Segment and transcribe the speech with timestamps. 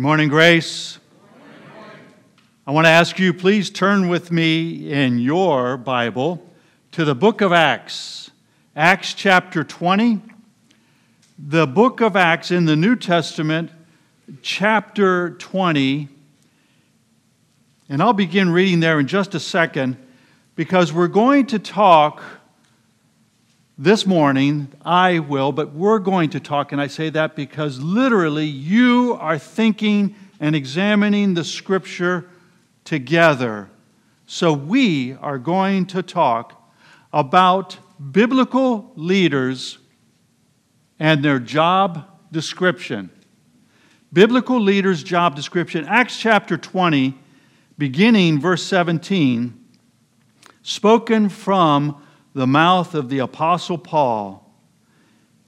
[0.00, 0.98] Good morning, Grace.
[2.66, 6.42] I want to ask you, please turn with me in your Bible
[6.92, 8.30] to the book of Acts,
[8.74, 10.22] Acts chapter 20.
[11.38, 13.72] The book of Acts in the New Testament,
[14.40, 16.08] chapter 20.
[17.90, 19.98] And I'll begin reading there in just a second
[20.56, 22.22] because we're going to talk
[23.82, 28.44] this morning, I will, but we're going to talk, and I say that because literally
[28.44, 32.28] you are thinking and examining the scripture
[32.84, 33.70] together.
[34.26, 36.62] So we are going to talk
[37.10, 37.78] about
[38.12, 39.78] biblical leaders
[40.98, 43.08] and their job description.
[44.12, 45.86] Biblical leaders' job description.
[45.86, 47.18] Acts chapter 20,
[47.78, 49.58] beginning verse 17,
[50.62, 52.02] spoken from
[52.34, 54.46] the mouth of the Apostle Paul.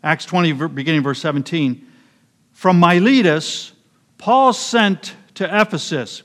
[0.02, 1.86] Acts 20, beginning verse 17.
[2.52, 3.72] From Miletus,
[4.18, 6.22] Paul sent to Ephesus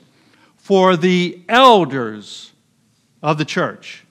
[0.56, 2.52] for the elders
[3.22, 4.04] of the church.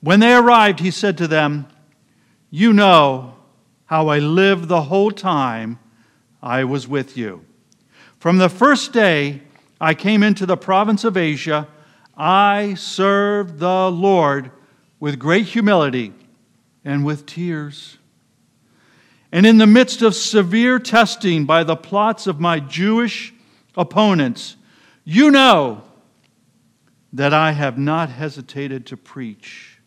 [0.00, 1.66] When they arrived, he said to them,
[2.50, 3.34] You know
[3.86, 5.78] how I lived the whole time
[6.42, 7.44] I was with you.
[8.18, 9.42] From the first day
[9.80, 11.68] I came into the province of Asia,
[12.16, 14.50] I served the Lord
[15.04, 16.14] with great humility
[16.82, 17.98] and with tears.
[19.30, 23.34] And in the midst of severe testing by the plots of my Jewish
[23.76, 24.56] opponents,
[25.04, 25.82] you know
[27.12, 29.78] that I have not hesitated to preach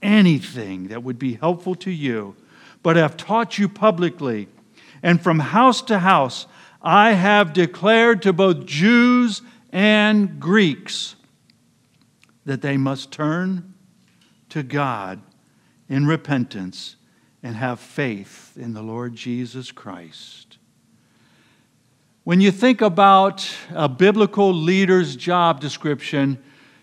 [0.00, 2.36] anything that would be helpful to you,
[2.80, 4.46] but have taught you publicly.
[5.02, 6.46] And from house to house,
[6.80, 11.16] I have declared to both Jews and Greeks
[12.44, 13.73] that they must turn
[14.54, 15.20] to God
[15.88, 16.94] in repentance
[17.42, 20.58] and have faith in the Lord Jesus Christ.
[22.22, 26.40] When you think about a biblical leader's job description,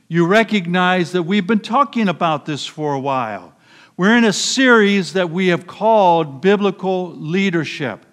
[0.10, 3.56] you recognize that we've been talking about this for a while.
[3.96, 8.06] We're in a series that we have called Biblical Leadership.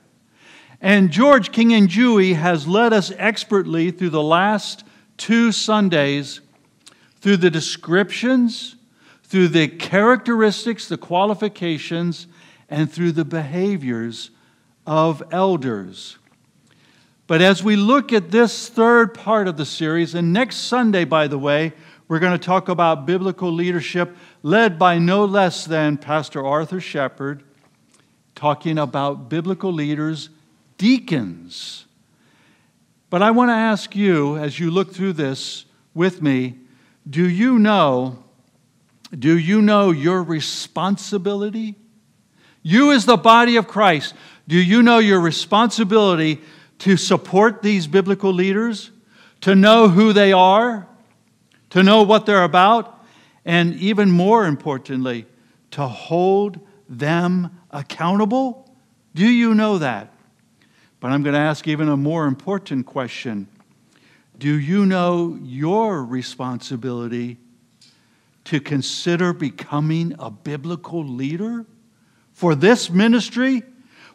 [0.80, 4.84] And George Kinyanjui has led us expertly through the last
[5.16, 6.42] two Sundays
[7.20, 8.76] through the descriptions
[9.28, 12.26] through the characteristics, the qualifications,
[12.68, 14.30] and through the behaviors
[14.86, 16.16] of elders.
[17.26, 21.28] But as we look at this third part of the series, and next Sunday, by
[21.28, 21.74] the way,
[22.08, 27.42] we're going to talk about biblical leadership led by no less than Pastor Arthur Shepard,
[28.34, 30.30] talking about biblical leaders,
[30.78, 31.84] deacons.
[33.10, 36.60] But I want to ask you, as you look through this with me,
[37.08, 38.24] do you know
[39.16, 41.76] do you know your responsibility?
[42.62, 44.14] You, as the body of Christ,
[44.46, 46.40] do you know your responsibility
[46.80, 48.90] to support these biblical leaders,
[49.42, 50.86] to know who they are,
[51.70, 53.04] to know what they're about,
[53.44, 55.26] and even more importantly,
[55.70, 58.70] to hold them accountable?
[59.14, 60.12] Do you know that?
[61.00, 63.48] But I'm going to ask even a more important question
[64.38, 67.38] Do you know your responsibility
[68.48, 71.66] to consider becoming a biblical leader
[72.32, 73.62] for this ministry,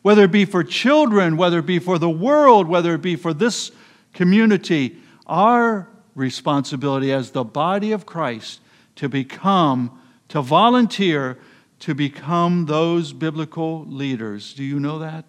[0.01, 3.31] whether it be for children, whether it be for the world, whether it be for
[3.31, 3.71] this
[4.11, 8.59] community, our responsibility as the body of Christ
[8.95, 11.37] to become, to volunteer
[11.81, 14.53] to become those biblical leaders.
[14.53, 15.25] Do you know that?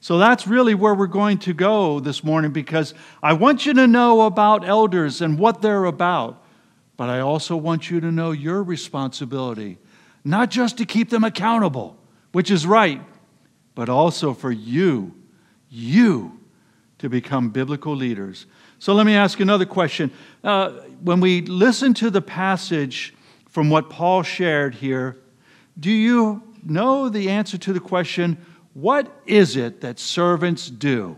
[0.00, 3.86] So that's really where we're going to go this morning because I want you to
[3.86, 6.43] know about elders and what they're about.
[6.96, 9.78] But I also want you to know your responsibility,
[10.24, 11.96] not just to keep them accountable,
[12.32, 13.02] which is right,
[13.74, 15.14] but also for you,
[15.68, 16.38] you
[16.98, 18.46] to become biblical leaders.
[18.78, 20.10] So let me ask another question.
[20.42, 20.70] Uh,
[21.02, 23.14] when we listen to the passage
[23.48, 25.18] from what Paul shared here,
[25.78, 28.38] do you know the answer to the question,
[28.72, 31.16] what is it that servants do?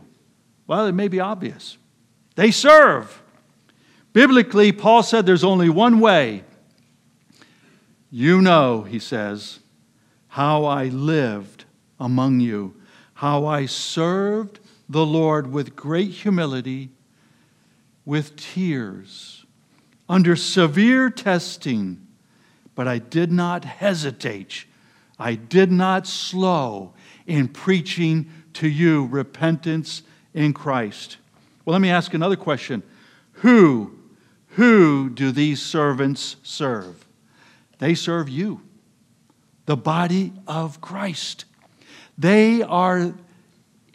[0.66, 1.78] Well, it may be obvious.
[2.34, 3.22] They serve.
[4.16, 6.42] Biblically, Paul said there's only one way.
[8.10, 9.58] You know, he says,
[10.28, 11.66] how I lived
[12.00, 12.76] among you,
[13.12, 14.58] how I served
[14.88, 16.88] the Lord with great humility,
[18.06, 19.44] with tears,
[20.08, 22.06] under severe testing,
[22.74, 24.64] but I did not hesitate.
[25.18, 26.94] I did not slow
[27.26, 30.02] in preaching to you repentance
[30.32, 31.18] in Christ.
[31.66, 32.82] Well, let me ask another question.
[33.40, 33.95] Who
[34.56, 37.06] who do these servants serve?
[37.78, 38.62] They serve you,
[39.66, 41.44] the body of Christ.
[42.16, 43.12] They are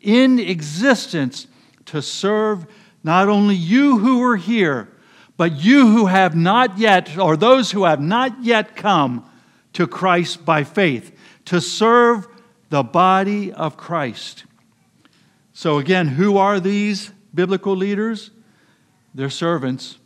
[0.03, 1.47] in existence
[1.85, 2.67] to serve
[3.03, 4.87] not only you who are here,
[5.35, 9.27] but you who have not yet, or those who have not yet come
[9.73, 12.27] to Christ by faith, to serve
[12.69, 14.45] the body of Christ.
[15.53, 18.29] So, again, who are these biblical leaders?
[19.15, 19.97] They're servants,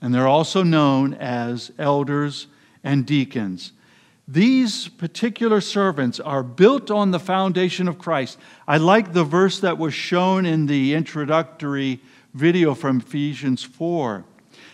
[0.00, 2.46] and they're also known as elders
[2.84, 3.72] and deacons.
[4.28, 8.38] These particular servants are built on the foundation of Christ.
[8.66, 12.00] I like the verse that was shown in the introductory
[12.34, 14.24] video from Ephesians 4,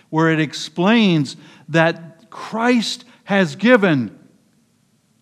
[0.08, 1.36] where it explains
[1.69, 4.19] that Christ has given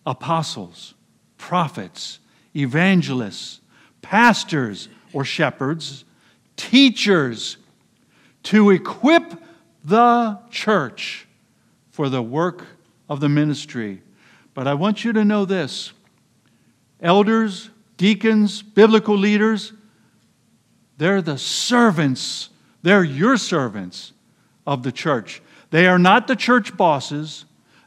[0.05, 0.93] apostles,
[1.37, 2.19] prophets,
[2.55, 3.59] evangelists,
[4.01, 6.05] pastors or shepherds,
[6.55, 7.57] teachers
[8.43, 9.40] to equip
[9.83, 11.27] the church
[11.89, 12.65] for the work
[13.09, 14.01] of the ministry.
[14.53, 15.93] But I want you to know this
[17.01, 19.73] elders, deacons, biblical leaders,
[21.01, 22.49] they're the servants.
[22.83, 24.13] They're your servants
[24.67, 25.41] of the church.
[25.71, 27.45] They are not the church bosses.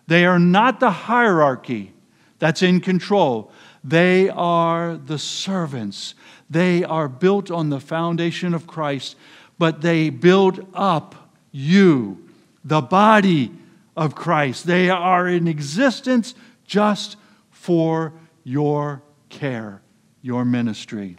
[0.08, 1.92] They are not the hierarchy
[2.40, 3.52] that's in control.
[3.84, 6.16] They are the servants.
[6.50, 9.14] They are built on the foundation of Christ,
[9.60, 11.23] but they build up
[11.56, 12.28] you,
[12.64, 13.52] the body
[13.96, 14.66] of Christ.
[14.66, 16.34] They are in existence
[16.66, 17.16] just
[17.52, 18.12] for
[18.42, 19.80] your care,
[20.20, 21.16] your ministry.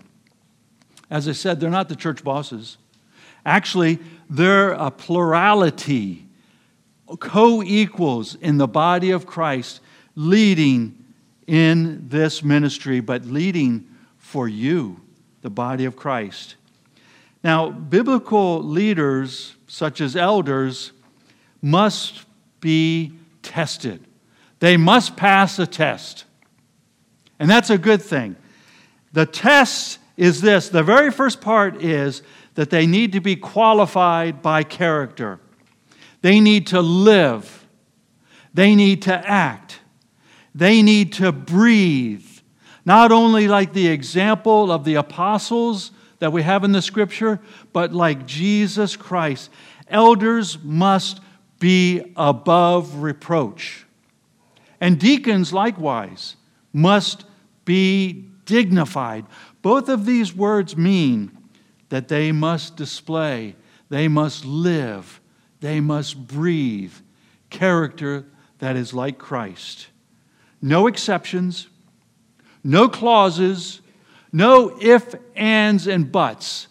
[1.09, 2.77] As I said, they're not the church bosses.
[3.45, 3.99] Actually,
[4.29, 6.27] they're a plurality,
[7.19, 9.79] co equals in the body of Christ,
[10.15, 11.05] leading
[11.47, 14.99] in this ministry, but leading for you,
[15.43, 16.55] the body of Christ.
[17.45, 20.93] Now, biblical leaders, such as elders,
[21.61, 22.25] must
[22.59, 23.11] be
[23.43, 24.03] tested.
[24.57, 26.25] They must pass a test.
[27.37, 28.35] And that's a good thing.
[29.13, 32.23] The test is this the very first part is
[32.55, 35.39] that they need to be qualified by character,
[36.23, 37.67] they need to live,
[38.55, 39.81] they need to act,
[40.55, 42.25] they need to breathe.
[42.85, 47.39] Not only like the example of the apostles that we have in the scripture,
[47.73, 49.49] but like Jesus Christ.
[49.87, 51.19] Elders must
[51.59, 53.85] be above reproach.
[54.79, 56.35] And deacons, likewise,
[56.73, 57.25] must
[57.63, 59.25] be dignified.
[59.61, 61.35] Both of these words mean
[61.89, 63.55] that they must display,
[63.89, 65.21] they must live,
[65.59, 66.93] they must breathe
[67.49, 68.25] character
[68.59, 69.87] that is like Christ.
[70.61, 71.67] No exceptions,
[72.63, 73.81] no clauses,
[74.35, 76.67] no if, ands, and buts.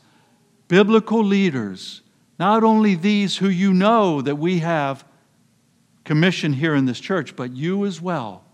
[0.68, 2.02] Biblical leaders,
[2.38, 5.02] not only these who you know that we have
[6.04, 8.44] commissioned here in this church, but you as well.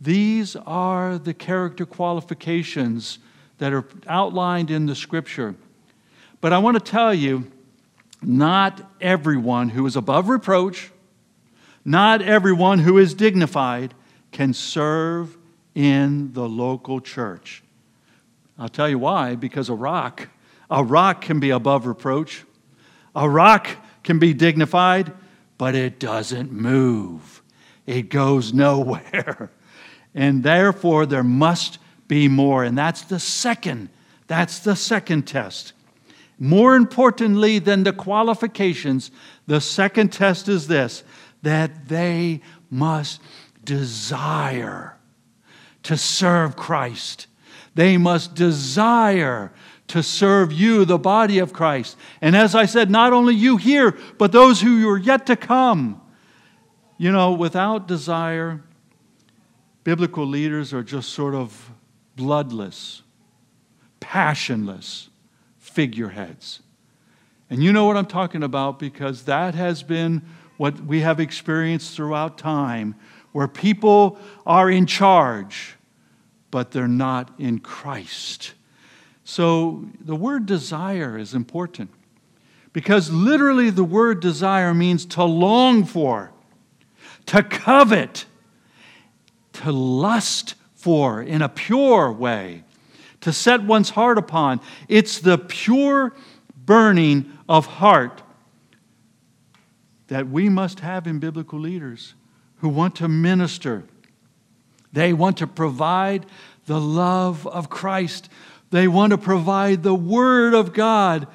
[0.00, 3.18] These are the character qualifications
[3.58, 5.54] that are outlined in the scripture.
[6.40, 7.50] But I want to tell you,
[8.22, 10.90] not everyone who is above reproach,
[11.84, 13.92] not everyone who is dignified
[14.32, 15.36] can serve
[15.74, 17.62] in the local church.
[18.58, 20.28] I'll tell you why because a rock,
[20.70, 22.44] a rock can be above reproach.
[23.14, 23.68] A rock
[24.02, 25.12] can be dignified,
[25.58, 27.42] but it doesn't move.
[27.86, 29.50] It goes nowhere.
[30.14, 31.78] And therefore there must
[32.08, 32.64] be more.
[32.64, 33.90] And that's the second.
[34.26, 35.72] That's the second test.
[36.38, 39.10] More importantly than the qualifications,
[39.46, 41.02] the second test is this
[41.42, 42.40] that they
[42.70, 43.20] must
[43.64, 44.96] desire
[45.84, 47.26] to serve Christ.
[47.78, 49.52] They must desire
[49.86, 51.96] to serve you, the body of Christ.
[52.20, 56.00] And as I said, not only you here, but those who are yet to come.
[56.96, 58.64] You know, without desire,
[59.84, 61.70] biblical leaders are just sort of
[62.16, 63.02] bloodless,
[64.00, 65.08] passionless
[65.58, 66.58] figureheads.
[67.48, 70.22] And you know what I'm talking about because that has been
[70.56, 72.96] what we have experienced throughout time,
[73.30, 75.77] where people are in charge,
[76.50, 78.54] but they're not in Christ.
[79.24, 81.90] So the word desire is important
[82.72, 86.32] because literally the word desire means to long for,
[87.26, 88.24] to covet,
[89.54, 92.64] to lust for in a pure way
[93.20, 94.60] to set one's heart upon.
[94.88, 96.14] It's the pure
[96.64, 98.22] burning of heart
[100.08, 102.14] that we must have in biblical leaders
[102.58, 103.84] who want to minister.
[104.92, 106.26] They want to provide
[106.66, 108.28] the love of Christ.
[108.70, 111.26] They want to provide the Word of God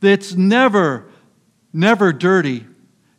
[0.00, 1.06] that's never,
[1.72, 2.66] never dirty,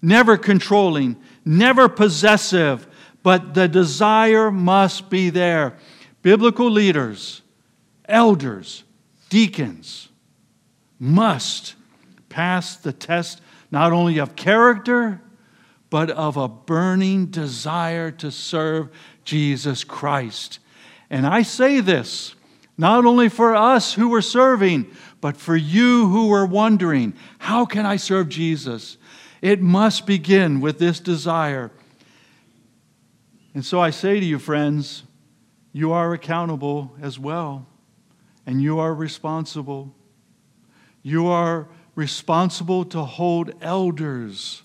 [0.01, 2.87] never controlling, never possessive,
[3.23, 5.77] but the desire must be there.
[6.21, 7.41] Biblical leaders
[8.05, 8.83] elders,
[9.29, 10.09] deacons
[10.99, 11.75] must
[12.29, 15.21] pass the test not only of character,
[15.93, 18.89] but of a burning desire to serve
[19.23, 20.57] Jesus Christ.
[21.11, 22.33] And I say this
[22.75, 24.89] not only for us who are serving,
[25.21, 28.97] but for you who are wondering, how can I serve Jesus?
[29.39, 31.69] It must begin with this desire.
[33.53, 35.03] And so I say to you, friends,
[35.73, 37.67] you are accountable as well,
[38.47, 39.93] and you are responsible.
[41.03, 44.62] You are responsible to hold elders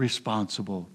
[0.00, 0.88] responsible,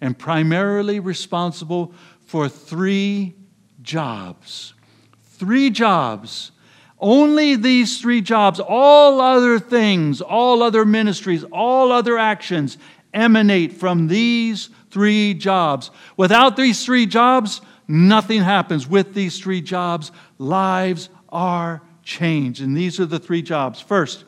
[0.00, 1.94] and primarily responsible
[2.26, 3.36] for three
[3.80, 4.74] jobs.
[5.22, 6.50] Three jobs.
[6.98, 12.78] Only these three jobs, all other things, all other ministries, all other actions
[13.14, 15.90] emanate from these three jobs.
[16.16, 18.88] Without these three jobs, nothing happens.
[18.88, 22.60] With these three jobs, lives are changed.
[22.60, 23.80] And these are the three jobs.
[23.80, 24.24] First,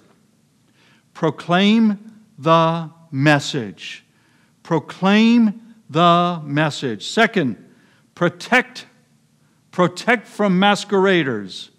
[1.12, 4.03] proclaim the message.
[4.64, 7.06] Proclaim the message.
[7.06, 7.64] Second,
[8.16, 8.86] protect
[9.70, 11.70] protect from masqueraders.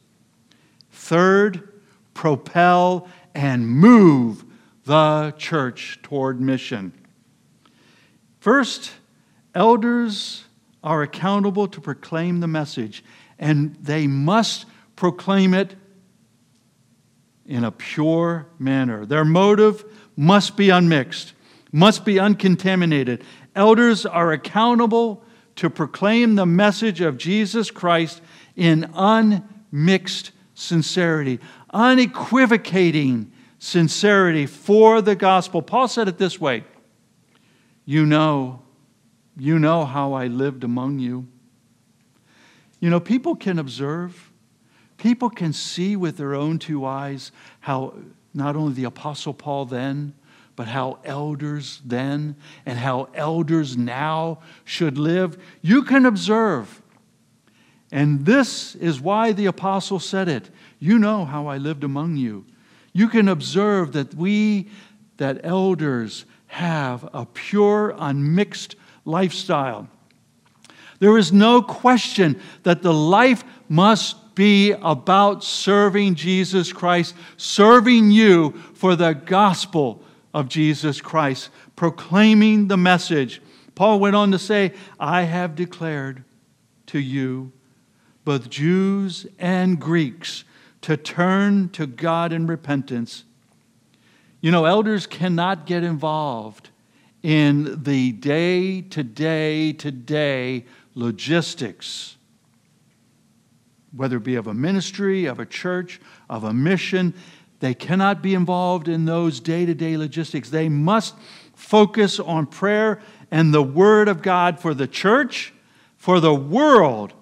[0.91, 1.81] Third,
[2.13, 4.43] propel and move
[4.83, 6.91] the church toward mission.
[8.41, 8.91] First,
[9.53, 10.43] elders
[10.83, 13.01] are accountable to proclaim the message,
[13.39, 14.65] and they must
[14.97, 15.75] proclaim it
[17.45, 19.05] in a pure manner.
[19.05, 19.85] Their motive
[20.17, 21.31] must be unmixed,
[21.75, 23.21] must be uncontaminated.
[23.53, 25.21] Elders are accountable
[25.57, 28.21] to proclaim the message of Jesus Christ
[28.55, 31.37] in unmixed sincerity,
[31.73, 33.29] unequivocating
[33.59, 35.61] sincerity for the gospel.
[35.61, 36.63] Paul said it this way
[37.83, 38.61] You know,
[39.35, 41.27] you know how I lived among you.
[42.79, 44.31] You know, people can observe,
[44.95, 47.95] people can see with their own two eyes how
[48.33, 50.13] not only the Apostle Paul then,
[50.55, 52.35] but how elders then
[52.65, 55.37] and how elders now should live.
[55.61, 56.81] You can observe.
[57.91, 60.49] And this is why the apostle said it.
[60.79, 62.45] You know how I lived among you.
[62.93, 64.69] You can observe that we,
[65.17, 69.89] that elders, have a pure, unmixed lifestyle.
[70.99, 78.51] There is no question that the life must be about serving Jesus Christ, serving you
[78.73, 80.04] for the gospel
[80.35, 83.41] of Jesus Christ, proclaiming the message.
[83.73, 86.25] Paul went on to say, I have declared
[86.87, 87.53] to you,
[88.25, 90.43] both Jews and Greeks,
[90.81, 93.23] to turn to God in repentance.
[94.41, 96.69] You know, elders cannot get involved
[97.23, 100.65] in the day to day to day
[100.95, 102.17] logistics,
[103.95, 107.13] whether it be of a ministry, of a church, of a mission.
[107.59, 110.49] They cannot be involved in those day to day logistics.
[110.49, 111.15] They must
[111.55, 112.99] focus on prayer
[113.31, 115.53] and the Word of God for the church,
[115.97, 117.13] for the world,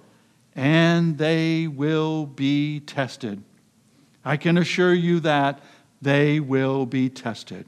[0.56, 3.44] and they will be tested.
[4.26, 5.62] I can assure you that
[6.02, 7.66] they will be tested.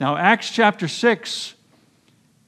[0.00, 1.54] Now, Acts chapter 6,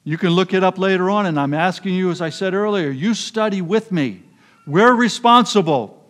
[0.02, 2.90] you can look it up later on, and I'm asking you, as I said earlier,
[2.90, 4.22] you study with me.
[4.66, 6.02] We're responsible.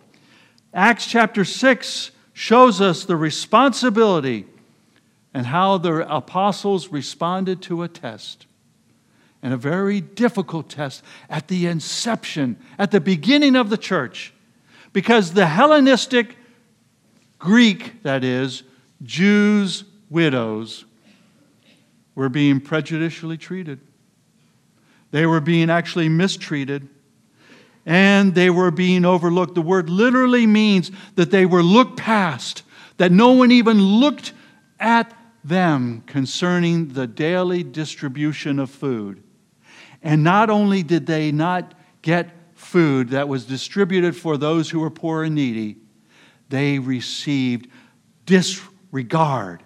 [0.73, 4.45] Acts chapter 6 shows us the responsibility
[5.33, 8.45] and how the apostles responded to a test.
[9.41, 14.33] And a very difficult test at the inception, at the beginning of the church.
[14.91, 16.35] Because the Hellenistic
[17.39, 18.63] Greek, that is,
[19.01, 20.83] Jews' widows,
[22.15, 23.79] were being prejudicially treated.
[25.11, 26.89] They were being actually mistreated
[27.85, 29.55] and they were being overlooked.
[29.55, 32.63] The word literally means that they were looked past,
[32.97, 34.33] that no one even looked
[34.79, 39.21] at them concerning the daily distribution of food.
[40.01, 44.89] And not only did they not get food that was distributed for those who were
[44.89, 45.77] poor and needy,
[46.49, 47.67] they received
[48.25, 49.63] disregard.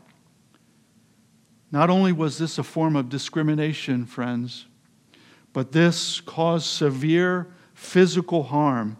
[1.71, 4.65] Not only was this a form of discrimination, friends,
[5.53, 7.47] but this caused severe
[7.79, 8.97] physical harm.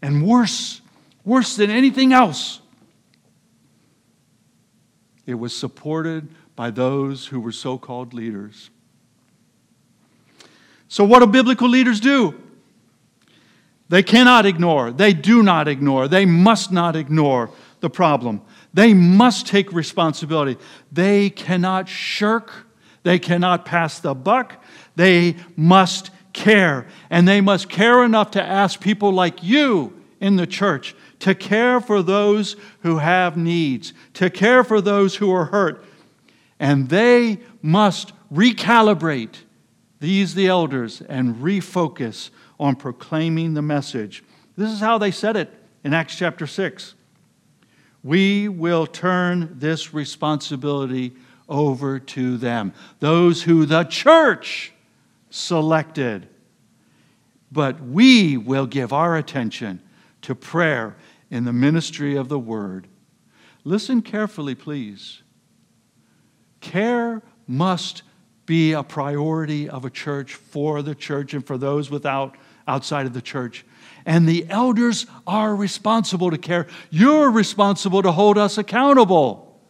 [0.00, 0.80] And worse,
[1.24, 2.60] worse than anything else,
[5.26, 8.70] it was supported by those who were so called leaders.
[10.88, 12.40] So, what do biblical leaders do?
[13.88, 18.40] They cannot ignore, they do not ignore, they must not ignore the problem.
[18.72, 20.60] They must take responsibility.
[20.92, 22.52] They cannot shirk,
[23.02, 24.62] they cannot pass the buck,
[24.94, 26.86] they must care.
[27.08, 31.80] And they must care enough to ask people like you in the church to care
[31.80, 35.84] for those who have needs, to care for those who are hurt.
[36.58, 39.36] And they must recalibrate
[40.00, 44.24] these, the elders, and refocus on proclaiming the message.
[44.56, 45.52] This is how they said it
[45.84, 46.94] in Acts chapter 6.
[48.02, 51.12] We will turn this responsibility
[51.48, 54.72] over to them, those who the church
[55.30, 56.28] selected.
[57.50, 59.80] But we will give our attention
[60.22, 60.96] to prayer
[61.30, 62.86] in the ministry of the word.
[63.64, 65.22] Listen carefully, please.
[66.60, 68.02] Care must
[68.46, 73.12] be a priority of a church for the church and for those without outside of
[73.12, 73.64] the church.
[74.06, 76.66] And the elders are responsible to care.
[76.90, 79.60] You're responsible to hold us accountable.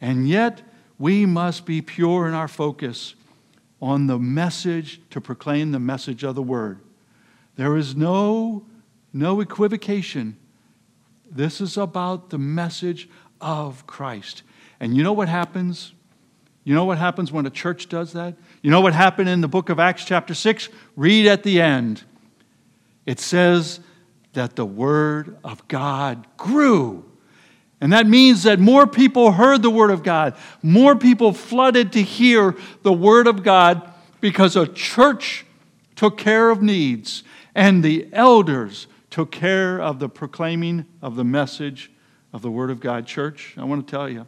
[0.00, 0.62] And yet,
[0.98, 3.14] we must be pure in our focus
[3.80, 6.80] on the message to proclaim the message of the word.
[7.56, 8.66] There is no,
[9.12, 10.36] no equivocation.
[11.30, 13.08] This is about the message
[13.40, 14.42] of Christ.
[14.80, 15.92] And you know what happens?
[16.64, 18.34] You know what happens when a church does that?
[18.62, 20.68] You know what happened in the book of Acts, chapter 6?
[20.96, 22.02] Read at the end.
[23.04, 23.80] It says
[24.32, 27.04] that the word of God grew.
[27.80, 30.34] And that means that more people heard the word of God.
[30.62, 35.44] More people flooded to hear the word of God because a church
[35.94, 37.22] took care of needs
[37.54, 41.90] and the elders took care of the proclaiming of the message
[42.32, 43.06] of the word of God.
[43.06, 44.26] Church, I want to tell you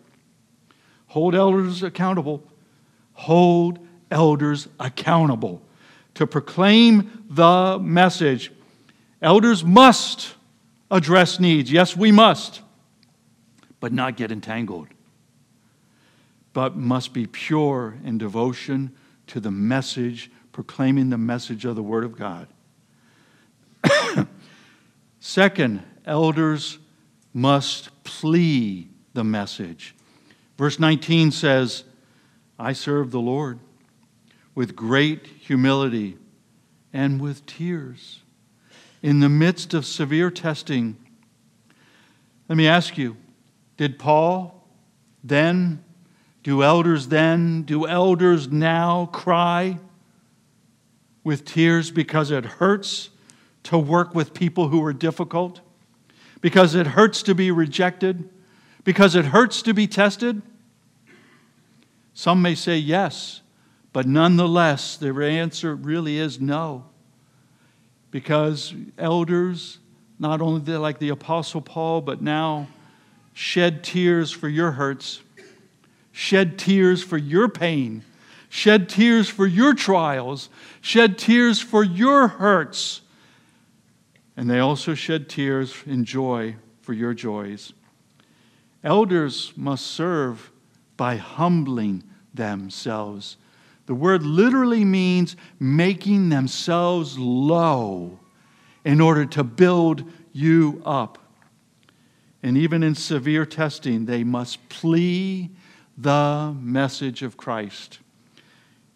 [1.08, 2.42] hold elders accountable.
[3.14, 3.78] Hold
[4.10, 5.60] elders accountable
[6.14, 8.52] to proclaim the message.
[9.20, 10.34] Elders must
[10.90, 11.70] address needs.
[11.70, 12.60] Yes, we must,
[13.80, 14.88] but not get entangled,
[16.52, 18.92] but must be pure in devotion
[19.28, 22.48] to the message, proclaiming the message of the Word of God.
[25.20, 26.78] Second, elders
[27.32, 29.94] must plea the message.
[30.56, 31.84] Verse 19 says,
[32.58, 33.60] I serve the Lord
[34.54, 36.16] with great humility
[36.92, 38.22] and with tears
[39.02, 40.96] in the midst of severe testing.
[42.48, 43.16] Let me ask you
[43.78, 44.66] did Paul
[45.24, 45.82] then,
[46.42, 49.78] do elders then, do elders now cry
[51.24, 53.10] with tears because it hurts
[53.62, 55.60] to work with people who are difficult?
[56.40, 58.28] Because it hurts to be rejected?
[58.82, 60.42] Because it hurts to be tested?
[62.14, 63.42] Some may say yes,
[63.92, 66.86] but nonetheless, the answer really is no.
[68.10, 69.78] Because elders,
[70.18, 72.66] not only like the Apostle Paul, but now
[73.38, 75.22] shed tears for your hurts,
[76.10, 78.02] shed tears for your pain,
[78.48, 80.48] shed tears for your trials,
[80.80, 83.00] shed tears for your hurts.
[84.36, 87.72] And they also shed tears in joy for your joys.
[88.82, 90.50] Elders must serve
[90.96, 92.02] by humbling
[92.34, 93.36] themselves.
[93.86, 98.18] The word literally means making themselves low
[98.84, 101.18] in order to build you up.
[102.48, 105.50] And even in severe testing, they must plea
[105.98, 107.98] the message of Christ.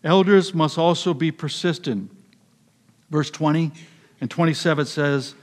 [0.03, 2.11] Elders must also be persistent.
[3.11, 3.71] Verse 20
[4.23, 5.35] and 27 says,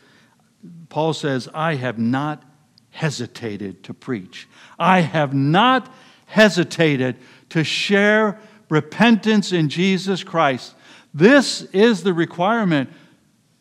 [0.89, 2.41] Paul says, I have not
[2.89, 4.47] hesitated to preach.
[4.79, 5.93] I have not
[6.25, 7.15] hesitated
[7.49, 10.73] to share repentance in Jesus Christ.
[11.13, 12.89] This is the requirement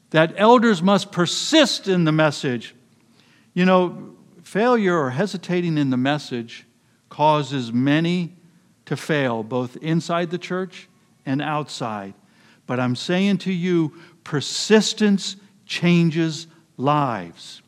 [0.08, 2.74] that elders must persist in the message.
[3.52, 4.14] You know,
[4.48, 6.64] failure or hesitating in the message
[7.10, 8.32] causes many
[8.86, 10.88] to fail, both inside the church
[11.26, 12.14] and outside.
[12.66, 13.92] But I'm saying to you,
[14.24, 16.46] persistence changes
[16.78, 17.60] lives.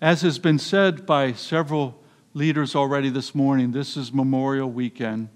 [0.00, 5.28] As has been said by several leaders already this morning, this is Memorial Weekend.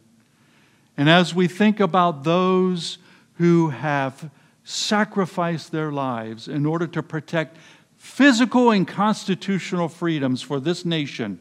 [0.97, 2.97] And as we think about those
[3.35, 4.31] who have
[4.65, 7.59] sacrificed their lives in order to protect
[8.03, 11.41] physical and constitutional freedoms for this nation,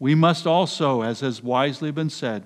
[0.00, 2.44] we must also, as has wisely been said,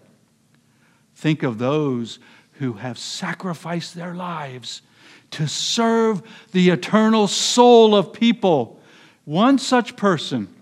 [1.15, 2.19] think of those
[2.59, 4.83] who have sacrificed their lives
[5.31, 8.79] to serve the eternal soul of people.
[9.25, 10.55] One such person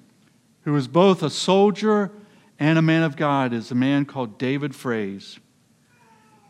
[0.62, 2.12] who was both a soldier
[2.61, 5.40] and a man of God is a man called David Fries.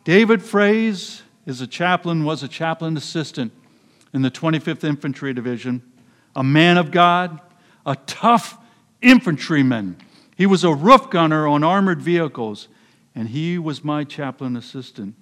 [0.04, 3.50] David Fries is a chaplain, was a chaplain assistant
[4.12, 5.82] in the 25th Infantry Division,
[6.34, 7.40] a man of God,
[7.84, 8.58] a tough
[9.00, 9.96] infantryman.
[10.36, 12.68] He was a roof gunner on armored vehicles,
[13.14, 15.14] and he was my chaplain assistant.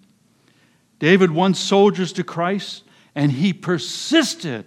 [0.98, 4.66] David won soldiers to Christ, and he persisted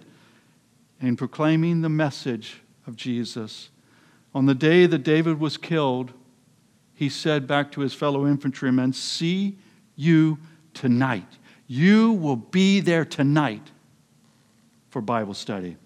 [1.00, 3.70] in proclaiming the message of Jesus.
[4.34, 6.12] On the day that David was killed,
[6.94, 9.58] he said back to his fellow infantrymen, See
[9.96, 10.38] you
[10.74, 11.26] tonight.
[11.66, 13.70] You will be there tonight
[14.90, 15.76] for Bible study.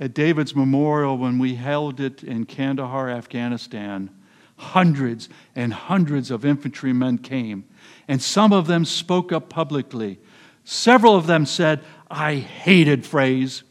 [0.00, 4.08] At David's memorial, when we held it in Kandahar, Afghanistan,
[4.56, 7.64] hundreds and hundreds of infantrymen came,
[8.08, 10.18] and some of them spoke up publicly.
[10.64, 13.62] Several of them said, I hated Fraze.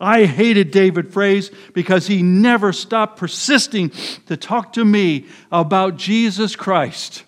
[0.00, 3.90] I hated David Fraze because he never stopped persisting
[4.26, 7.24] to talk to me about Jesus Christ.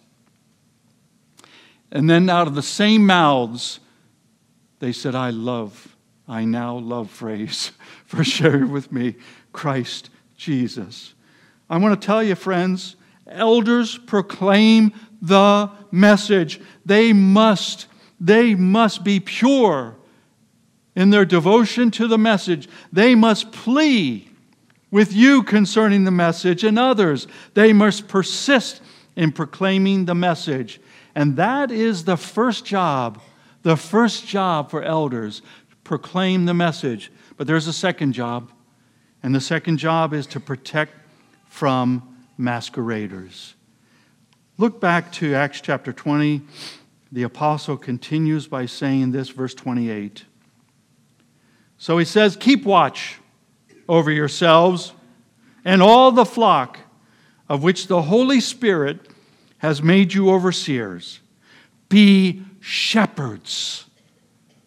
[1.90, 3.78] And then out of the same mouths,
[4.78, 5.91] they said, I love,
[6.28, 7.72] I now love phrase
[8.06, 9.16] for sharing with me
[9.52, 11.14] Christ Jesus.
[11.68, 16.60] I want to tell you, friends, elders proclaim the message.
[16.84, 17.86] They must,
[18.20, 19.96] they must be pure
[20.94, 22.68] in their devotion to the message.
[22.92, 24.28] They must plea
[24.90, 27.26] with you concerning the message and others.
[27.54, 28.82] They must persist
[29.16, 30.80] in proclaiming the message.
[31.14, 33.20] And that is the first job,
[33.62, 35.42] the first job for elders
[35.84, 37.10] proclaim the message.
[37.36, 38.50] But there's a second job,
[39.22, 40.94] and the second job is to protect
[41.48, 43.54] from masqueraders.
[44.58, 46.42] Look back to Acts chapter 20.
[47.10, 50.24] The apostle continues by saying this, verse 28.
[51.78, 53.18] So he says, Keep watch
[53.88, 54.92] over yourselves
[55.64, 56.78] and all the flock
[57.48, 59.00] of which the Holy Spirit
[59.58, 61.20] has made you overseers.
[61.88, 63.86] Be shepherds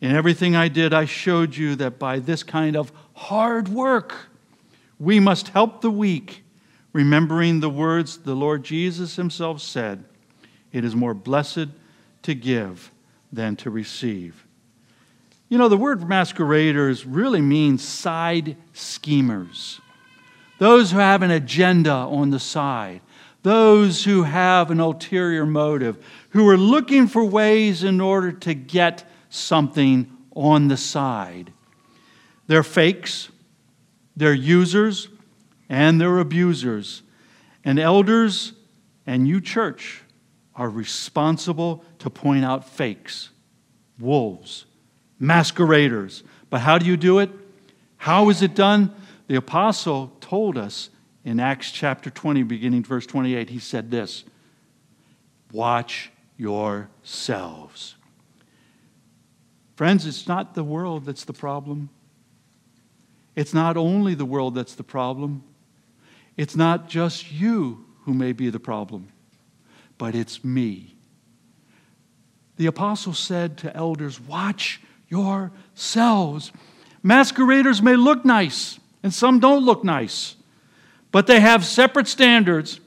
[0.00, 4.14] In everything I did, I showed you that by this kind of hard work,
[4.98, 6.42] we must help the weak,
[6.92, 10.04] remembering the words the Lord Jesus himself said
[10.72, 11.68] It is more blessed
[12.22, 12.90] to give
[13.32, 14.46] than to receive.
[15.48, 19.80] You know, the word masqueraders really means side schemers.
[20.58, 23.00] Those who have an agenda on the side,
[23.42, 29.09] those who have an ulterior motive, who are looking for ways in order to get
[29.30, 31.52] something on the side.
[32.46, 33.30] They're fakes,
[34.16, 35.08] they're users,
[35.68, 37.02] and they're abusers.
[37.64, 38.52] And elders
[39.06, 40.02] and you, church,
[40.54, 43.30] are responsible to point out fakes,
[43.98, 44.66] wolves,
[45.18, 46.22] masqueraders.
[46.50, 47.30] But how do you do it?
[47.96, 48.94] How is it done?
[49.28, 50.90] The apostle told us
[51.24, 54.24] in Acts chapter 20, beginning verse 28, he said this
[55.52, 57.94] Watch yourselves.
[59.80, 61.88] Friends, it's not the world that's the problem.
[63.34, 65.42] It's not only the world that's the problem.
[66.36, 69.08] It's not just you who may be the problem,
[69.96, 70.96] but it's me.
[72.58, 76.52] The apostle said to elders, Watch yourselves.
[77.02, 80.36] Masqueraders may look nice, and some don't look nice,
[81.10, 82.80] but they have separate standards,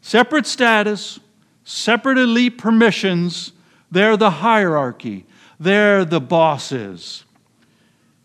[0.00, 1.20] separate status,
[1.64, 3.52] separate elite permissions.
[3.90, 5.26] They're the hierarchy,
[5.60, 7.24] they're the bosses.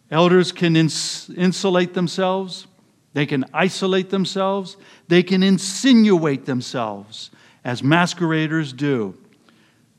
[0.10, 2.66] Elders can ins- insulate themselves,
[3.14, 4.78] they can isolate themselves,
[5.10, 7.30] they can insinuate themselves,
[7.64, 9.16] as masqueraders do.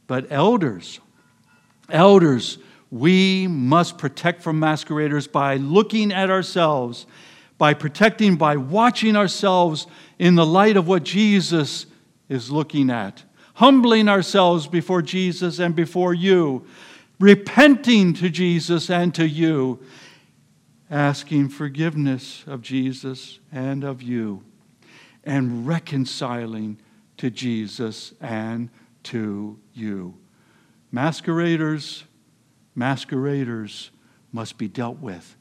[0.07, 1.01] But elders,
[1.91, 2.59] elders
[2.91, 7.07] we must protect from masqueraders by looking at ourselves,
[7.59, 9.87] by protecting, by watching ourselves
[10.19, 11.87] in the light of what Jesus
[12.29, 13.23] is looking at,
[13.55, 16.65] humbling ourselves before Jesus and before you,
[17.19, 19.81] repenting to Jesus and to you,
[20.91, 24.43] asking forgiveness of Jesus and of you,
[25.25, 26.79] and reconciling
[27.17, 28.69] to Jesus and
[29.05, 30.15] to you.
[30.93, 32.05] Masqueraders,
[32.75, 33.91] masqueraders
[34.33, 35.37] must be dealt with,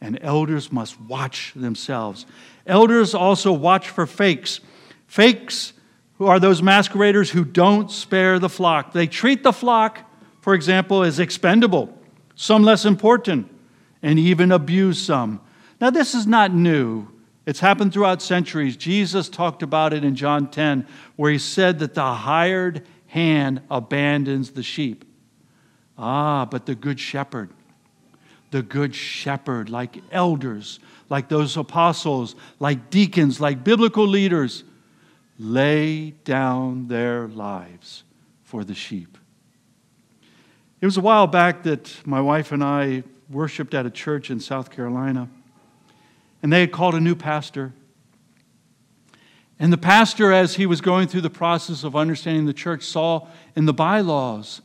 [0.00, 2.26] and elders must watch themselves.
[2.66, 4.60] Elders also watch for fakes.
[5.06, 5.72] Fakes
[6.18, 8.92] who are those masqueraders who don't spare the flock.
[8.92, 10.00] They treat the flock,
[10.46, 11.92] for example, as expendable,
[12.36, 13.50] some less important,
[14.00, 15.40] and even abuse some.
[15.80, 17.08] Now, this is not new.
[17.46, 18.76] It's happened throughout centuries.
[18.76, 24.52] Jesus talked about it in John 10, where he said that the hired hand abandons
[24.52, 25.04] the sheep.
[25.98, 27.50] Ah, but the Good Shepherd,
[28.52, 30.78] the good shepherd, like elders,
[31.08, 34.62] like those apostles, like deacons, like biblical leaders,
[35.40, 38.04] lay down their lives
[38.44, 39.18] for the sheep.
[40.80, 44.40] It was a while back that my wife and I worshiped at a church in
[44.40, 45.28] South Carolina,
[46.42, 47.72] and they had called a new pastor.
[49.58, 53.26] And the pastor, as he was going through the process of understanding the church, saw
[53.54, 54.60] in the bylaws,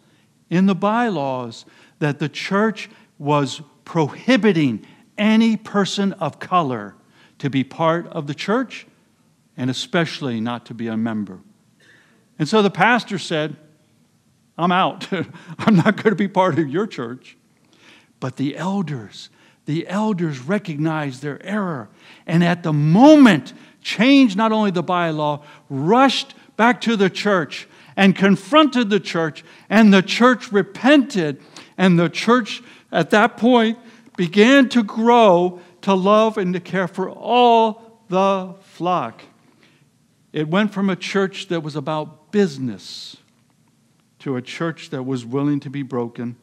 [0.50, 1.64] in the bylaws,
[2.00, 4.86] that the church was prohibiting
[5.18, 6.94] any person of color
[7.40, 8.86] to be part of the church
[9.56, 11.40] and especially not to be a member.
[12.38, 13.56] And so the pastor said,
[14.62, 15.08] I'm out.
[15.60, 17.36] I'm not going to be part of your church.
[18.20, 19.30] But the elders,
[19.66, 21.90] the elders recognized their error.
[22.28, 28.16] And at the moment, changed not only the bylaw, rushed back to the church and
[28.16, 29.44] confronted the church.
[29.68, 31.42] And the church repented.
[31.78, 33.80] And the church at that point
[34.16, 39.24] began to grow to love and to care for all the flock.
[40.32, 43.18] It went from a church that was about business
[44.22, 46.36] to a church that was willing to be broken.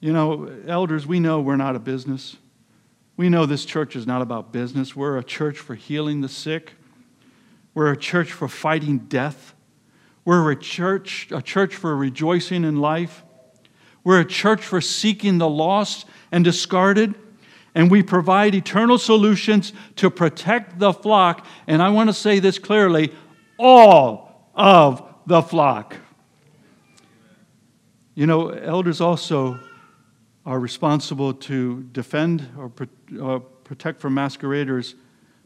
[0.00, 2.36] You know, elders, we know we're not a business.
[3.16, 4.94] We know this church is not about business.
[4.94, 6.72] We're a church for healing the sick.
[7.74, 9.54] We're a church for fighting death.
[10.24, 13.22] We're a church, a church for rejoicing in life.
[14.04, 17.14] We're a church for seeking the lost and discarded
[17.74, 21.46] and we provide eternal solutions to protect the flock.
[21.68, 23.12] And I want to say this clearly
[23.56, 25.94] all of the flock.
[28.14, 29.60] You know, elders also
[30.46, 32.72] are responsible to defend or
[33.20, 34.94] uh, protect from masqueraders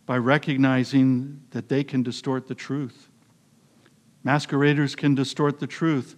[0.06, 3.08] by recognizing that they can distort the truth.
[4.22, 6.14] Masqueraders can distort the truth.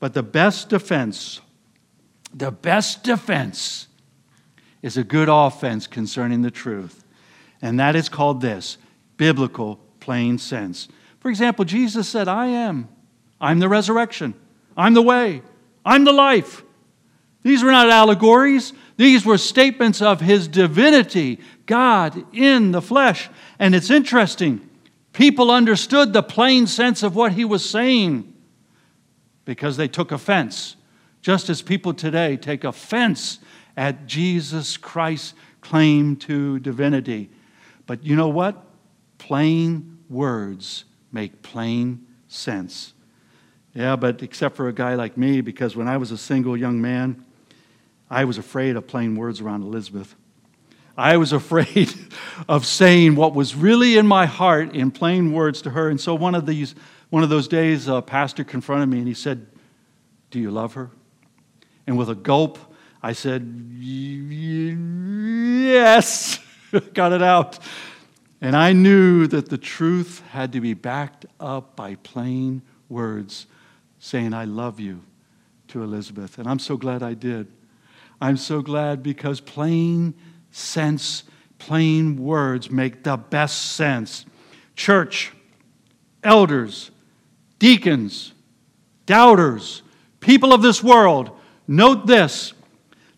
[0.00, 1.42] But the best defense,
[2.32, 3.88] the best defense
[4.80, 7.04] is a good offense concerning the truth.
[7.60, 8.78] And that is called this
[9.18, 10.88] biblical plain sense.
[11.26, 12.88] For example, Jesus said, I am.
[13.40, 14.32] I'm the resurrection.
[14.76, 15.42] I'm the way.
[15.84, 16.62] I'm the life.
[17.42, 23.28] These were not allegories, these were statements of his divinity, God in the flesh.
[23.58, 24.70] And it's interesting,
[25.12, 28.32] people understood the plain sense of what he was saying
[29.44, 30.76] because they took offense,
[31.22, 33.40] just as people today take offense
[33.76, 37.30] at Jesus Christ's claim to divinity.
[37.84, 38.64] But you know what?
[39.18, 42.92] Plain words make plain sense.
[43.74, 46.80] Yeah, but except for a guy like me, because when I was a single young
[46.80, 47.24] man,
[48.08, 50.14] I was afraid of plain words around Elizabeth.
[50.96, 51.92] I was afraid
[52.48, 55.88] of saying what was really in my heart in plain words to her.
[55.90, 56.74] And so one of these,
[57.10, 59.46] one of those days, a pastor confronted me and he said,
[60.30, 60.90] "Do you love her?"
[61.86, 62.58] And with a gulp,
[63.02, 63.42] I said,
[65.68, 66.40] Yes,
[66.94, 67.58] got it out.
[68.40, 73.46] And I knew that the truth had to be backed up by plain words
[73.98, 75.02] saying, I love you
[75.68, 76.38] to Elizabeth.
[76.38, 77.48] And I'm so glad I did.
[78.20, 80.14] I'm so glad because plain
[80.50, 81.24] sense,
[81.58, 84.26] plain words make the best sense.
[84.74, 85.32] Church,
[86.22, 86.90] elders,
[87.58, 88.32] deacons,
[89.06, 89.82] doubters,
[90.20, 91.30] people of this world,
[91.66, 92.52] note this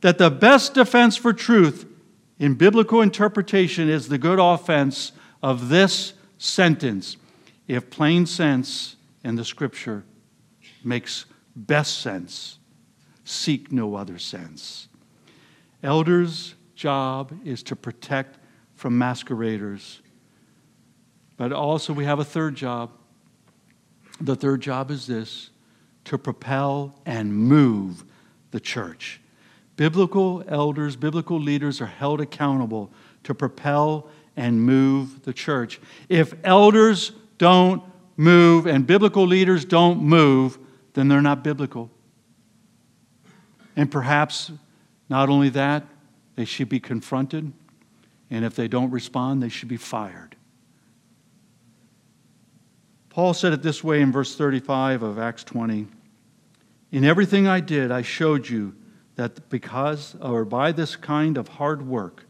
[0.00, 1.84] that the best defense for truth
[2.38, 7.16] in biblical interpretation is the good offense of this sentence
[7.66, 10.04] if plain sense in the scripture
[10.82, 12.58] makes best sense,
[13.24, 14.88] seek no other sense.
[15.82, 18.38] Elders' job is to protect
[18.74, 20.00] from masqueraders.
[21.36, 22.90] But also, we have a third job.
[24.20, 25.50] The third job is this
[26.04, 28.04] to propel and move
[28.50, 29.20] the church.
[29.78, 32.90] Biblical elders, biblical leaders are held accountable
[33.22, 35.80] to propel and move the church.
[36.08, 37.84] If elders don't
[38.16, 40.58] move and biblical leaders don't move,
[40.94, 41.92] then they're not biblical.
[43.76, 44.50] And perhaps
[45.08, 45.84] not only that,
[46.34, 47.52] they should be confronted,
[48.30, 50.34] and if they don't respond, they should be fired.
[53.10, 55.86] Paul said it this way in verse 35 of Acts 20
[56.90, 58.74] In everything I did, I showed you
[59.18, 62.24] that because or by this kind of hard work,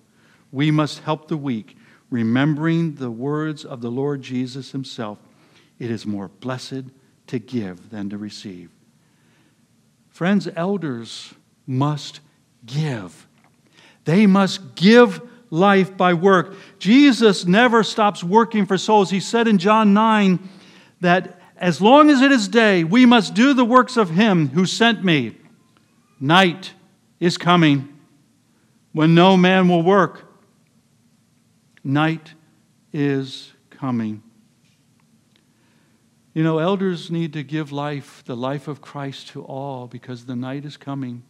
[0.51, 1.77] we must help the weak,
[2.09, 5.19] remembering the words of the Lord Jesus himself.
[5.79, 6.85] It is more blessed
[7.27, 8.71] to give than to receive.
[10.09, 11.35] Friends, elders
[11.67, 12.21] must
[12.65, 13.29] give.
[14.07, 15.21] They must give
[15.51, 16.55] life by work.
[16.79, 19.11] Jesus never stops working for souls.
[19.11, 20.39] He said in John 9
[21.03, 24.65] that as long as it is day, we must do the works of him who
[24.65, 25.37] sent me.
[26.19, 26.73] Night
[27.21, 27.89] is coming
[28.93, 30.25] when no man will work.
[31.85, 32.35] Night
[32.93, 34.23] is coming.
[36.35, 40.37] You know, elders need to give life, the life of Christ, to all because the
[40.37, 41.25] night is coming.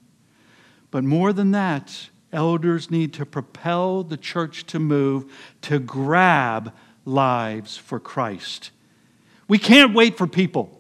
[0.91, 6.75] But more than that, elders need to propel the church to move, to grab
[7.05, 8.71] lives for Christ.
[9.49, 10.79] We can't wait for people.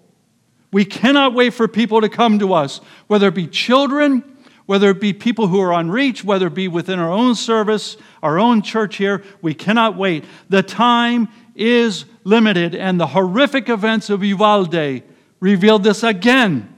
[0.70, 4.22] We cannot wait for people to come to us, whether it be children,
[4.68, 7.96] whether it be people who are on reach, whether it be within our own service,
[8.22, 9.24] our own church here.
[9.40, 10.26] We cannot wait.
[10.50, 15.02] The time is limited, and the horrific events of Uvalde
[15.40, 16.68] revealed this again.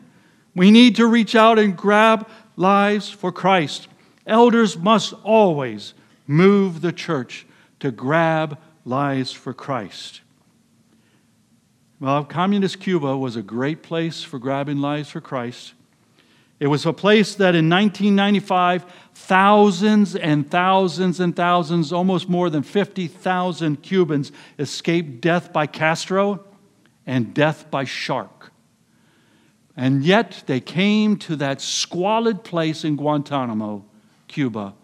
[0.55, 3.89] We need to reach out and grab lives for Christ.
[4.25, 5.95] Elders must always
[6.29, 7.45] move the church
[7.81, 10.21] to grab lives for Christ.
[11.99, 15.75] Well, communist Cuba was a great place for grabbing lives for Christ.
[16.61, 22.63] It was a place that in 1995, thousands and thousands and thousands, almost more than
[22.63, 26.45] 50,000 Cubans escaped death by Castro
[27.07, 28.53] and death by shark.
[29.75, 33.83] And yet they came to that squalid place in Guantanamo,
[34.29, 34.75] Cuba,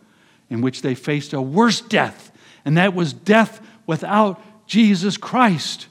[0.49, 2.33] in which they faced a worse death,
[2.65, 5.89] and that was death without Jesus Christ.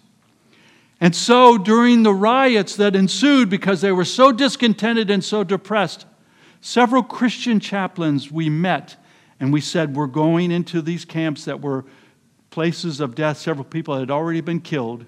[1.02, 6.06] And so, during the riots that ensued, because they were so discontented and so depressed,
[6.62, 8.96] several Christian chaplains we met
[9.40, 11.86] and we said, We're going into these camps that were
[12.50, 13.38] places of death.
[13.38, 15.06] Several people had already been killed.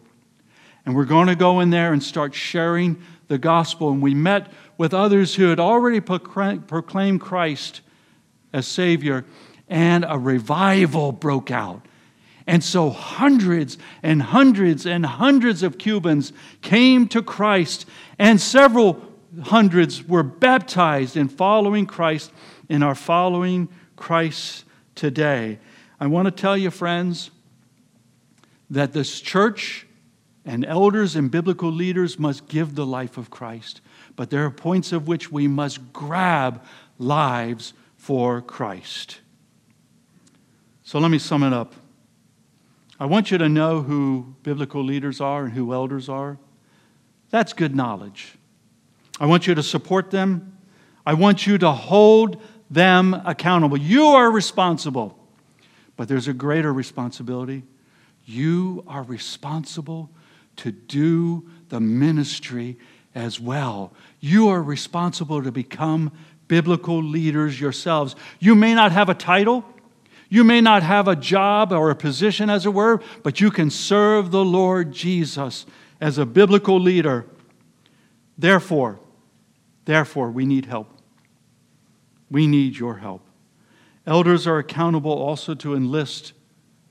[0.85, 3.89] And we're going to go in there and start sharing the gospel.
[3.89, 7.81] And we met with others who had already proclaimed Christ
[8.53, 9.25] as Savior,
[9.67, 11.85] and a revival broke out.
[12.47, 16.31] And so hundreds and hundreds and hundreds of Cubans
[16.61, 17.85] came to Christ,
[18.17, 19.01] and several
[19.43, 22.31] hundreds were baptized in following Christ
[22.69, 24.63] and are following Christ
[24.95, 25.59] today.
[25.99, 27.31] I want to tell you, friends,
[28.69, 29.85] that this church
[30.45, 33.81] and elders and biblical leaders must give the life of Christ,
[34.15, 36.63] but there are points of which we must grab
[36.97, 39.19] lives for Christ.
[40.83, 41.73] So let me sum it up.
[42.99, 46.37] I want you to know who biblical leaders are and who elders are.
[47.29, 48.37] That's good knowledge.
[49.19, 50.57] I want you to support them.
[51.05, 53.77] I want you to hold them accountable.
[53.77, 55.17] You are responsible,
[55.95, 57.63] but there's a greater responsibility.
[58.25, 60.09] You are responsible
[60.57, 62.77] to do the ministry
[63.15, 63.93] as well.
[64.19, 66.11] You are responsible to become
[66.47, 68.15] biblical leaders yourselves.
[68.39, 69.65] You may not have a title.
[70.29, 73.69] You may not have a job or a position, as it were, but you can
[73.69, 75.65] serve the Lord Jesus
[76.01, 77.25] as a biblical leader.
[78.37, 78.99] Therefore,
[79.85, 80.89] therefore, we need help.
[82.29, 83.21] We need your help.
[84.05, 86.33] Elders are accountable also to enlist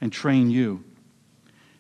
[0.01, 0.85] and train you.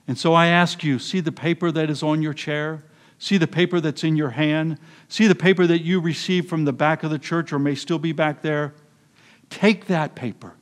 [0.07, 2.85] And so I ask you see the paper that is on your chair?
[3.19, 4.79] See the paper that's in your hand?
[5.09, 7.99] See the paper that you received from the back of the church or may still
[7.99, 8.75] be back there?
[9.49, 10.56] Take that paper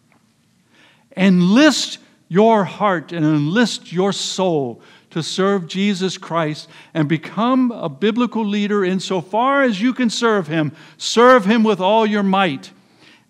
[1.17, 1.99] Enlist
[2.29, 8.85] your heart and enlist your soul to serve Jesus Christ and become a biblical leader
[8.85, 10.73] insofar as you can serve him.
[10.99, 12.73] Serve him with all your might.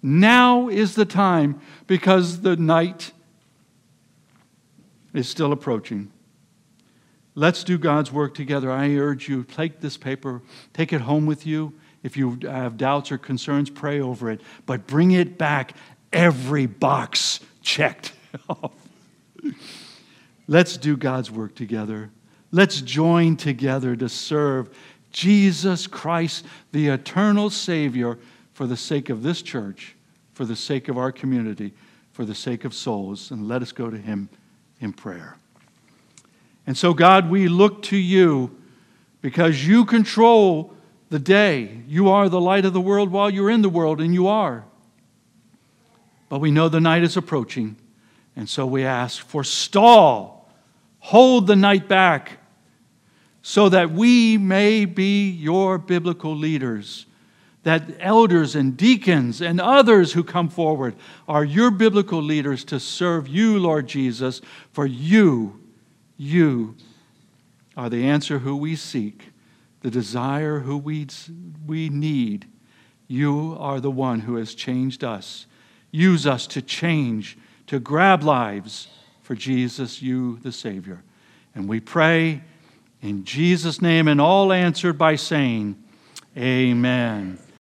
[0.03, 3.13] Now is the time because the night
[5.13, 6.11] is still approaching.
[7.35, 8.71] Let's do God's work together.
[8.71, 10.41] I urge you, take this paper,
[10.73, 11.75] take it home with you.
[12.03, 15.75] If you have doubts or concerns, pray over it, but bring it back
[16.13, 18.13] every box checked
[18.49, 18.73] off.
[20.47, 22.11] Let's do God's work together.
[22.53, 24.77] Let's join together to serve
[25.11, 28.19] Jesus Christ, the eternal Savior,
[28.53, 29.97] for the sake of this church,
[30.35, 31.73] for the sake of our community,
[32.13, 33.31] for the sake of souls.
[33.31, 34.29] And let us go to Him
[34.81, 35.37] in prayer.
[36.67, 38.57] And so, God, we look to you
[39.21, 40.75] because you control
[41.11, 41.81] the day.
[41.89, 44.65] You are the light of the world while you're in the world, and you are.
[46.35, 47.77] But we know the night is approaching,
[48.35, 50.51] and so we ask for stall,
[50.99, 52.39] hold the night back,
[53.41, 57.07] so that we may be your biblical leaders.
[57.63, 60.97] That elders and deacons and others who come forward
[61.29, 64.41] are your biblical leaders to serve you, Lord Jesus,
[64.73, 65.61] for you,
[66.17, 66.75] you
[67.77, 69.31] are the answer who we seek,
[69.83, 71.07] the desire who we,
[71.65, 72.49] we need.
[73.07, 75.47] You are the one who has changed us
[75.95, 77.39] use us to change,
[77.69, 78.89] to grab lives
[79.23, 81.05] for Jesus, you, the Savior.
[81.55, 82.43] And we pray
[83.01, 85.77] in Jesus' name, and all answered by saying,
[86.37, 87.39] Amen.